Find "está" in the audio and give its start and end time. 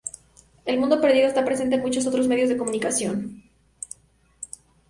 1.27-1.45